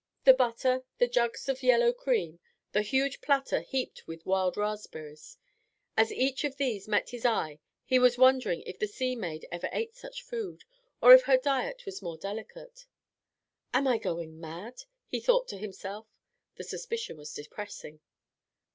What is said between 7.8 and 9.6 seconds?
he was wondering if the sea maid